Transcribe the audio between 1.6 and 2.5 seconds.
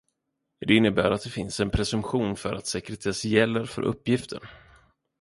presumtion